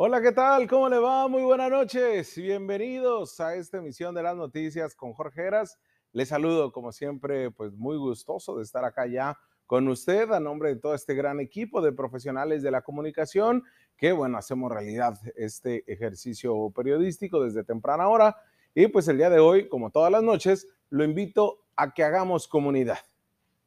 [0.00, 0.68] Hola, ¿qué tal?
[0.68, 1.26] ¿Cómo le va?
[1.26, 2.36] Muy buenas noches.
[2.36, 5.76] Bienvenidos a esta emisión de las noticias con Jorge Heras.
[6.12, 9.36] Les saludo, como siempre, pues muy gustoso de estar acá ya
[9.66, 13.64] con usted a nombre de todo este gran equipo de profesionales de la comunicación
[13.96, 18.36] que, bueno, hacemos realidad este ejercicio periodístico desde temprana hora.
[18.76, 22.46] Y pues el día de hoy, como todas las noches, lo invito a que hagamos
[22.46, 23.00] comunidad.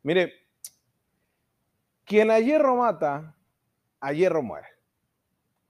[0.01, 0.31] Mire,
[2.05, 3.35] quien a hierro mata,
[3.99, 4.80] a hierro muere.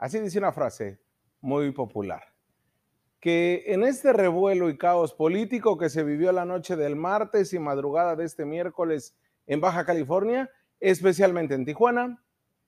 [0.01, 0.99] Así dice una frase
[1.41, 2.23] muy popular.
[3.19, 7.59] Que en este revuelo y caos político que se vivió la noche del martes y
[7.59, 9.15] madrugada de este miércoles
[9.45, 12.19] en Baja California, especialmente en Tijuana,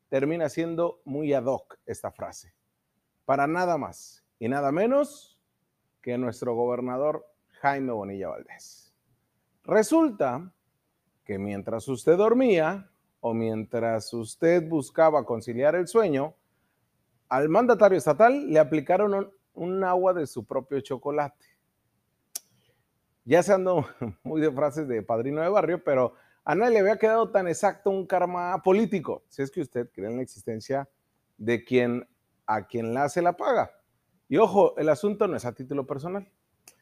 [0.10, 2.54] termina siendo muy ad hoc esta frase.
[3.26, 5.40] Para nada más y nada menos
[6.04, 7.26] que nuestro gobernador
[7.62, 8.94] Jaime Bonilla Valdés.
[9.64, 10.54] Resulta
[11.26, 16.36] que mientras usted dormía o mientras usted buscaba conciliar el sueño,
[17.34, 21.48] al mandatario estatal le aplicaron un, agua de su propio chocolate.
[23.26, 23.88] Ya se ando
[24.24, 26.14] muy de frases de padrino de barrio, pero
[26.46, 30.12] a nadie le había quedado tan exacto un karma político, si es que usted cree
[30.12, 30.88] en la existencia
[31.36, 32.08] de quien
[32.46, 33.72] a quien la hace la paga.
[34.30, 36.30] Y ojo, el asunto no es a título personal.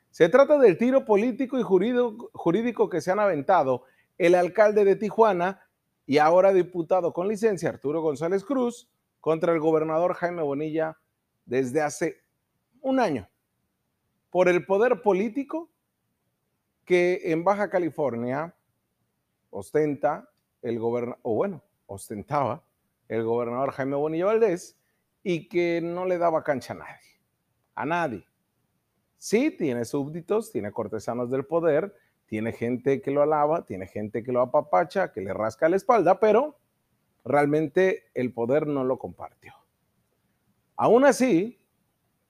[0.09, 3.83] Se trata del tiro político y jurídico que se han aventado
[4.17, 5.61] el alcalde de Tijuana
[6.05, 8.91] y ahora diputado con licencia, Arturo González Cruz,
[9.22, 10.97] contra el gobernador Jaime Bonilla
[11.45, 12.22] desde hace
[12.81, 13.30] un año
[14.30, 15.69] por el poder político
[16.83, 18.53] que en Baja California
[19.52, 20.30] ostenta
[20.61, 22.64] el gobernador, o bueno, ostentaba
[23.08, 24.77] el gobernador Jaime Bonilla Valdés
[25.23, 27.19] y que no le daba cancha a nadie,
[27.75, 28.25] a nadie.
[29.17, 34.31] Sí, tiene súbditos, tiene cortesanos del poder, tiene gente que lo alaba, tiene gente que
[34.31, 36.58] lo apapacha, que le rasca la espalda, pero
[37.23, 39.53] realmente el poder no lo compartió.
[40.75, 41.59] Aún así,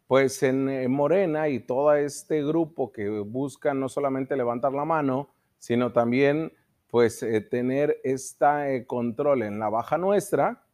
[0.07, 5.93] pues en, Morena y todo este grupo que busca no solamente levantar la mano, sino
[5.93, 6.51] también
[6.89, 10.65] pues eh, tener este control en la baja nuestra,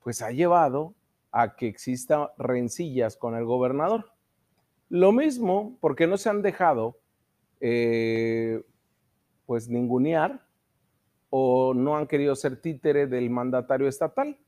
[0.00, 0.94] pues ha llevado
[1.32, 4.12] a que existan rencillas con el gobernador.
[4.88, 7.00] Lo mismo porque no se han dejado
[7.60, 8.62] eh,
[9.44, 10.46] pues ningunear
[11.30, 14.38] o no han querido ser títere del mandatario estatal.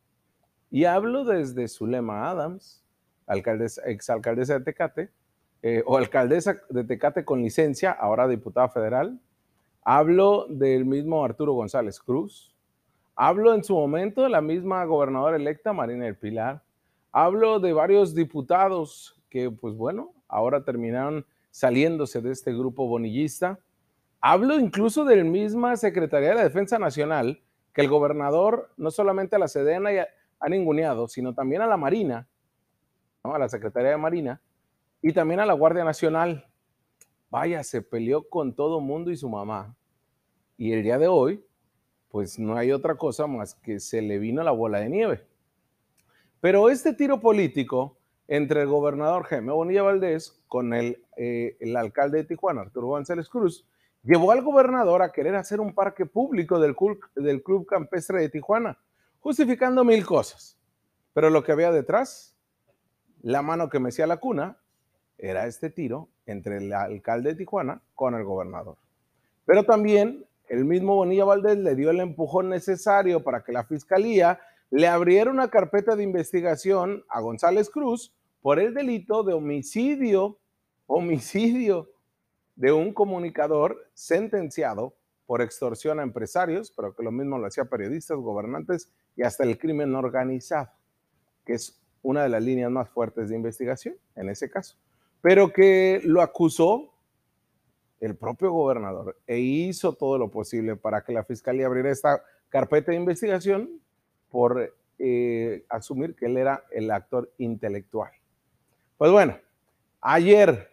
[0.70, 2.84] Y hablo desde Zulema Adams,
[3.26, 3.82] alcaldesa,
[4.58, 5.10] de Tecate,
[5.62, 9.20] eh, o alcaldesa de Tecate con licencia, ahora diputada federal.
[9.82, 12.54] Hablo del mismo Arturo González Cruz.
[13.14, 16.62] Hablo en su momento de la misma gobernadora electa, Marina del Pilar.
[17.12, 23.58] Hablo de varios diputados que, pues bueno, ahora terminaron saliéndose de este grupo bonillista.
[24.20, 27.42] Hablo incluso del misma Secretaría de la Defensa Nacional,
[27.72, 29.91] que el gobernador no solamente a la Sedena
[30.38, 32.28] ha ninguneado, sino también a la Marina,
[33.22, 34.42] a la Secretaría de Marina,
[35.00, 36.47] y también a la Guardia Nacional.
[37.30, 39.75] Vaya, se peleó con todo mundo y su mamá.
[40.59, 41.42] Y el día de hoy,
[42.10, 45.25] pues no hay otra cosa más que se le vino la bola de nieve.
[46.41, 47.97] Pero este tiro político
[48.28, 53.28] entre el gobernador Jaime Bonilla Valdés con el, eh, el alcalde de Tijuana, Arturo González
[53.28, 53.66] Cruz,
[54.03, 58.78] llevó al gobernador a querer hacer un parque público del club, del Campestre de Tijuana,
[59.21, 60.56] justificando mil cosas.
[61.12, 62.37] Pero lo que había detrás,
[63.22, 64.59] la mano que mecía la cuna,
[65.19, 68.77] era este tiro entre el alcalde de Tijuana con el gobernador.
[69.44, 74.41] Pero también el mismo Bonilla Valdés le dio el empujón necesario para que la fiscalía
[74.71, 80.39] le abriera una carpeta de investigación a González Cruz por el delito de homicidio,
[80.87, 81.89] homicidio
[82.60, 84.94] de un comunicador sentenciado
[85.25, 89.59] por extorsión a empresarios, pero que lo mismo lo hacía periodistas, gobernantes y hasta el
[89.59, 90.69] crimen organizado,
[91.47, 94.76] que es una de las líneas más fuertes de investigación en ese caso,
[95.22, 96.93] pero que lo acusó
[97.98, 102.92] el propio gobernador e hizo todo lo posible para que la fiscalía abriera esta carpeta
[102.92, 103.80] de investigación
[104.28, 108.10] por eh, asumir que él era el actor intelectual.
[108.98, 109.39] Pues bueno,
[110.03, 110.70] ayer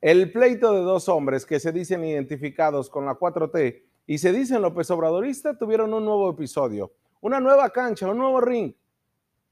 [0.00, 4.62] el pleito de dos hombres que se dicen identificados con la 4T y se dicen
[4.62, 8.74] López Obradorista tuvieron un nuevo episodio, una nueva cancha, un nuevo ring.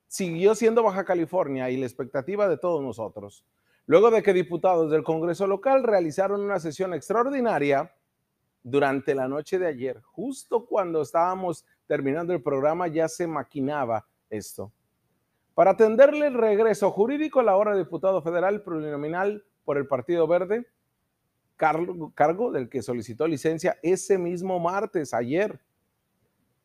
[0.07, 3.45] Siguió siendo Baja California y la expectativa de todos nosotros.
[3.87, 7.93] Luego de que diputados del Congreso local realizaron una sesión extraordinaria
[8.63, 14.73] durante la noche de ayer, justo cuando estábamos terminando el programa, ya se maquinaba esto.
[15.55, 20.67] Para atenderle el regreso jurídico, la hora diputado federal plurinominal por el Partido Verde,
[21.57, 25.61] cargo, del que solicitó licencia ese mismo martes, ayer.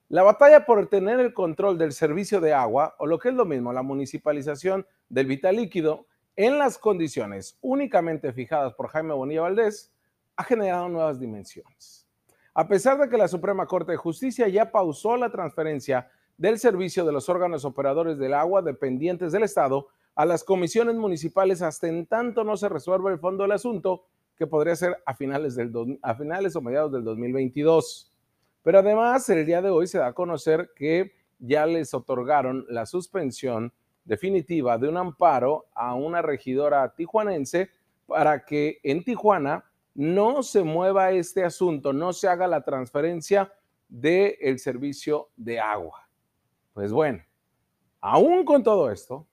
[0.07, 3.45] La batalla por tener el control del servicio de agua, o lo que es lo
[3.45, 9.91] mismo, la municipalización del vital líquido, en las condiciones únicamente fijadas por Jaime Bonilla Valdés,
[10.35, 12.07] ha generado nuevas dimensiones.
[12.53, 17.05] A pesar de que la Suprema Corte de Justicia ya pausó la transferencia del servicio
[17.05, 22.05] de los órganos operadores del agua dependientes del Estado a las comisiones municipales hasta en
[22.05, 24.03] tanto no se resuelva el fondo del asunto,
[24.35, 28.11] que podría ser a finales, del a finales o mediados del 2022.
[28.61, 32.85] Pero además, el día de hoy se da a conocer que ya les otorgaron la
[32.85, 33.71] suspensión
[34.03, 37.69] definitiva de un amparo a una regidora tijuanense
[38.05, 39.63] para que en Tijuana
[39.95, 43.53] no se mueva este asunto, no se haga la transferencia
[43.87, 46.09] del servicio de agua.
[46.73, 47.23] Pues bueno,
[48.01, 49.28] aún con todo esto,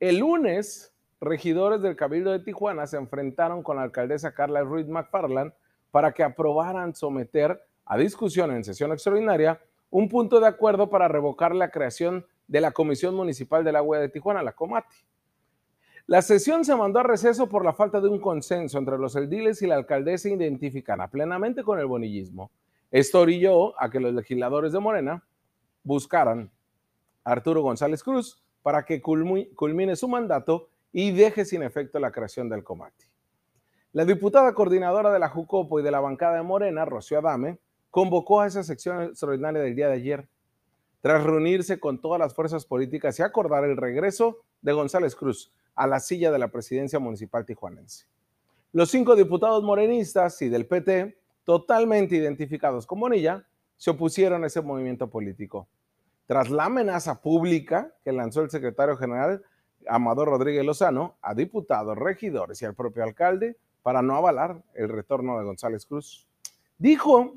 [0.00, 5.52] el lunes, regidores del Cabildo de Tijuana se enfrentaron con la alcaldesa Carla Ruiz McFarland
[5.90, 9.60] para que aprobaran someter a discusión en sesión extraordinaria
[9.90, 14.08] un punto de acuerdo para revocar la creación de la Comisión Municipal del Agua de
[14.08, 14.96] Tijuana, la Comati.
[16.06, 19.60] La sesión se mandó a receso por la falta de un consenso entre los ediles
[19.62, 22.50] y la alcaldesa identificada plenamente con el bonillismo.
[22.90, 25.22] Esto orilló a que los legisladores de Morena
[25.84, 26.50] buscaran
[27.22, 32.48] a Arturo González Cruz para que culmine su mandato y deje sin efecto la creación
[32.48, 33.06] del Comati.
[33.92, 37.58] La diputada coordinadora de la Jucopo y de la bancada de Morena, Rocío Adame,
[37.90, 40.28] convocó a esa sección extraordinaria del día de ayer
[41.00, 45.86] tras reunirse con todas las fuerzas políticas y acordar el regreso de González Cruz a
[45.86, 48.06] la silla de la presidencia municipal tijuanense.
[48.72, 53.44] Los cinco diputados morenistas y del PT, totalmente identificados con Bonilla,
[53.76, 55.66] se opusieron a ese movimiento político.
[56.30, 59.42] Tras la amenaza pública que lanzó el secretario general
[59.88, 65.36] Amador Rodríguez Lozano a diputados, regidores y al propio alcalde para no avalar el retorno
[65.40, 66.28] de González Cruz.
[66.78, 67.34] Dijo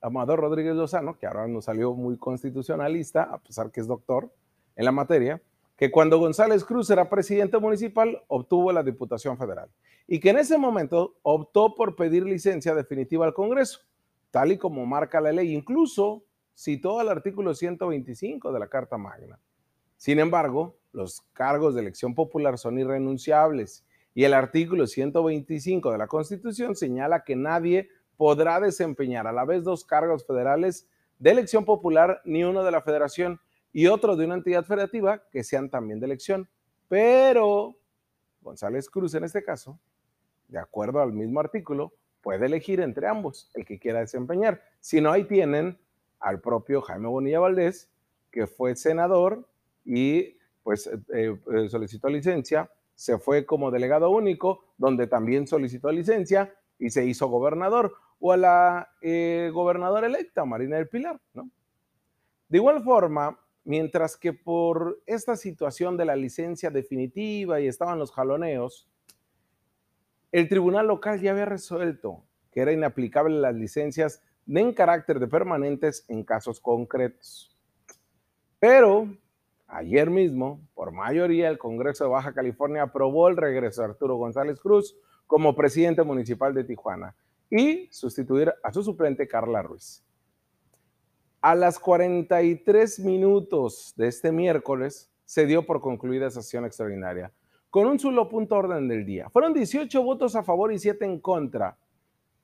[0.00, 4.32] Amador Rodríguez Lozano, que ahora nos salió muy constitucionalista, a pesar que es doctor
[4.76, 5.42] en la materia,
[5.76, 9.68] que cuando González Cruz era presidente municipal obtuvo la Diputación Federal
[10.06, 13.80] y que en ese momento optó por pedir licencia definitiva al Congreso,
[14.30, 15.52] tal y como marca la ley.
[15.52, 16.22] Incluso
[16.54, 19.38] citó al artículo 125 de la Carta Magna.
[19.96, 23.84] Sin embargo, los cargos de elección popular son irrenunciables
[24.14, 29.64] y el artículo 125 de la Constitución señala que nadie podrá desempeñar a la vez
[29.64, 33.40] dos cargos federales de elección popular, ni uno de la federación
[33.72, 36.48] y otro de una entidad federativa que sean también de elección.
[36.88, 37.76] Pero
[38.40, 39.80] González Cruz, en este caso,
[40.48, 44.62] de acuerdo al mismo artículo, puede elegir entre ambos el que quiera desempeñar.
[44.80, 45.78] Si no, ahí tienen
[46.24, 47.90] al propio Jaime Bonilla Valdés,
[48.32, 49.46] que fue senador
[49.84, 51.00] y pues eh,
[51.54, 57.28] eh, solicitó licencia, se fue como delegado único, donde también solicitó licencia y se hizo
[57.28, 61.50] gobernador o a la eh, gobernadora electa, Marina del Pilar, ¿no?
[62.48, 68.12] De igual forma, mientras que por esta situación de la licencia definitiva y estaban los
[68.12, 68.88] jaloneos,
[70.32, 76.04] el tribunal local ya había resuelto que era inaplicable las licencias en carácter de permanentes
[76.08, 77.56] en casos concretos.
[78.58, 79.08] Pero
[79.66, 84.60] ayer mismo, por mayoría, el Congreso de Baja California aprobó el regreso de Arturo González
[84.60, 84.96] Cruz
[85.26, 87.14] como presidente municipal de Tijuana
[87.50, 90.04] y sustituir a su suplente Carla Ruiz.
[91.40, 97.32] A las 43 minutos de este miércoles se dio por concluida sesión extraordinaria,
[97.70, 99.28] con un solo punto orden del día.
[99.30, 101.76] Fueron 18 votos a favor y 7 en contra,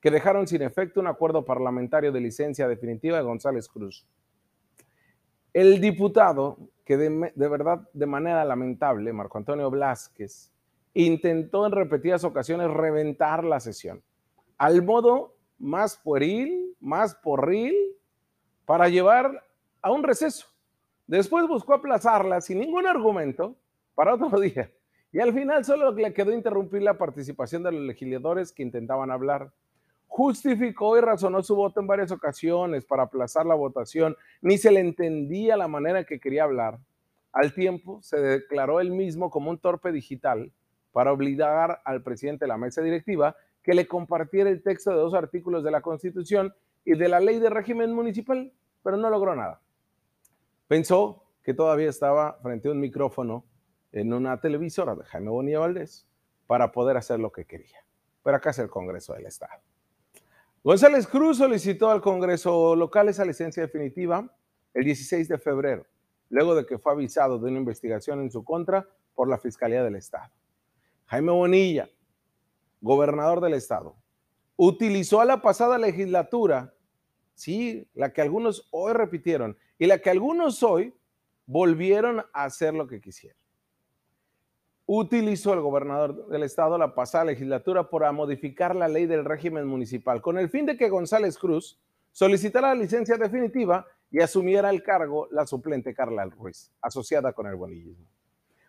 [0.00, 4.06] que dejaron sin efecto un acuerdo parlamentario de licencia definitiva de González Cruz.
[5.52, 10.52] El diputado, que de, verdad de manera lamentable, Marco Antonio Blasquez,
[10.94, 14.02] intentó en repetidas ocasiones reventar la sesión
[14.58, 17.74] al modo más pueril, más porril,
[18.66, 19.42] para llevar
[19.80, 20.46] a un receso.
[21.06, 23.56] Después buscó aplazarla sin ningún argumento
[23.94, 24.70] para otro día.
[25.12, 29.50] Y al final solo le quedó interrumpir la participación de los legisladores que intentaban hablar.
[30.12, 34.16] Justificó y razonó su voto en varias ocasiones para aplazar la votación.
[34.42, 36.80] Ni se le entendía la manera que quería hablar.
[37.30, 40.52] Al tiempo se declaró él mismo como un torpe digital
[40.90, 45.14] para obligar al presidente de la mesa directiva que le compartiera el texto de dos
[45.14, 46.52] artículos de la Constitución
[46.84, 48.52] y de la ley de régimen municipal,
[48.82, 49.60] pero no logró nada.
[50.66, 53.44] Pensó que todavía estaba frente a un micrófono
[53.92, 56.04] en una televisora de Jaime Bonilla Valdés
[56.48, 57.78] para poder hacer lo que quería.
[58.24, 59.69] Pero acá es el Congreso del Estado.
[60.62, 64.30] González Cruz solicitó al Congreso local esa licencia definitiva
[64.74, 65.86] el 16 de febrero,
[66.28, 69.96] luego de que fue avisado de una investigación en su contra por la Fiscalía del
[69.96, 70.30] Estado.
[71.06, 71.88] Jaime Bonilla,
[72.82, 73.96] gobernador del estado,
[74.56, 76.74] utilizó a la pasada legislatura
[77.34, 80.94] sí, la que algunos hoy repitieron y la que algunos hoy
[81.46, 83.39] volvieron a hacer lo que quisieron.
[84.92, 90.20] Utilizó el gobernador del estado la pasada legislatura para modificar la ley del régimen municipal
[90.20, 91.78] con el fin de que González Cruz
[92.10, 97.54] solicitara la licencia definitiva y asumiera el cargo la suplente Carla Ruiz, asociada con el
[97.54, 98.04] bonillismo.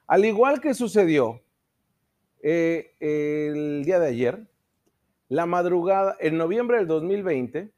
[0.06, 1.42] Al igual que sucedió
[2.44, 4.48] eh, el día de ayer,
[5.28, 7.74] la madrugada, en noviembre del 2020,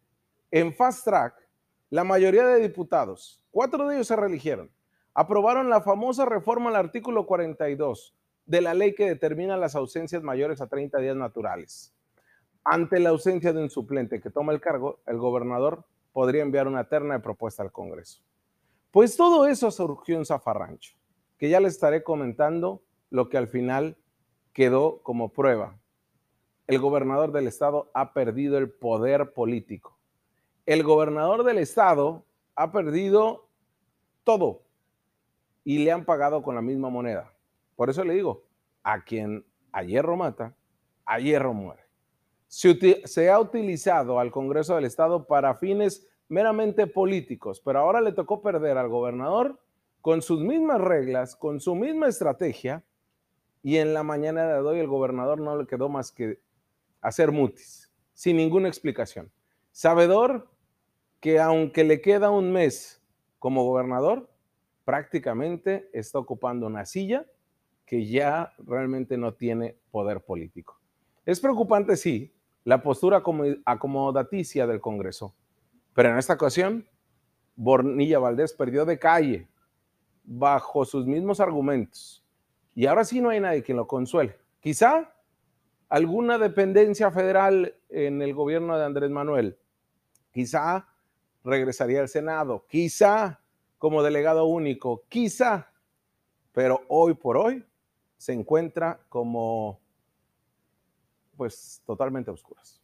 [0.51, 1.47] en Fast Track,
[1.89, 4.69] la mayoría de diputados, cuatro de ellos se reeligieron,
[5.13, 8.13] aprobaron la famosa reforma al artículo 42
[8.45, 11.93] de la ley que determina las ausencias mayores a 30 días naturales.
[12.63, 16.87] Ante la ausencia de un suplente que toma el cargo, el gobernador podría enviar una
[16.87, 18.21] terna de propuesta al Congreso.
[18.91, 20.95] Pues todo eso surgió en Zafarrancho,
[21.37, 23.97] que ya les estaré comentando lo que al final
[24.53, 25.79] quedó como prueba.
[26.67, 29.97] El gobernador del estado ha perdido el poder político.
[30.65, 32.23] El gobernador del estado
[32.55, 33.49] ha perdido
[34.23, 34.61] todo
[35.65, 37.32] y le han pagado con la misma moneda.
[37.75, 38.43] Por eso le digo,
[38.83, 40.55] a quien a hierro mata,
[41.05, 41.83] a hierro muere.
[42.47, 48.41] Se, ha utilizado al Congreso del Estado para fines meramente políticos, pero ahora le tocó
[48.41, 49.59] perder al gobernador
[50.01, 52.83] con sus mismas reglas, con su misma estrategia,
[53.63, 56.41] y en la mañana de hoy el gobernador no le quedó más que
[57.01, 59.31] hacer mutis, sin ninguna explicación.
[59.71, 60.49] Sabedor
[61.19, 63.01] que aunque le queda un mes
[63.39, 64.29] como gobernador,
[64.83, 67.25] prácticamente está ocupando una silla
[67.85, 70.79] que ya realmente no tiene poder político.
[71.25, 73.23] Es preocupante, sí, la postura
[73.65, 75.35] acomodaticia del Congreso,
[75.93, 76.87] pero en esta ocasión,
[77.55, 79.47] Bornilla Valdés perdió de calle
[80.23, 82.23] bajo sus mismos argumentos.
[82.75, 84.37] Y ahora sí no hay nadie quien lo consuele.
[84.59, 85.13] Quizá
[85.89, 89.57] alguna dependencia federal en el gobierno de Andrés Manuel.
[90.31, 90.87] Quizá
[91.43, 92.65] regresaría al Senado.
[92.67, 93.41] Quizá
[93.77, 95.03] como delegado único.
[95.09, 95.71] Quizá.
[96.51, 97.63] Pero hoy por hoy
[98.17, 99.79] se encuentra como,
[101.37, 102.81] pues, totalmente oscuras.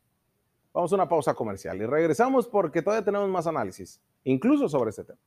[0.74, 5.03] Vamos a una pausa comercial y regresamos porque todavía tenemos más análisis, incluso sobre este
[5.03, 5.19] tema.